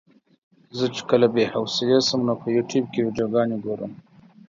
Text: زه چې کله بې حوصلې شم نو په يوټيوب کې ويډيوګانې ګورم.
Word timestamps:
زه 0.77 0.85
چې 0.95 1.01
کله 1.09 1.27
بې 1.33 1.43
حوصلې 1.53 1.99
شم 2.07 2.21
نو 2.27 2.33
په 2.41 2.47
يوټيوب 2.55 2.85
کې 2.93 2.99
ويډيوګانې 3.03 3.57
ګورم. 3.65 3.93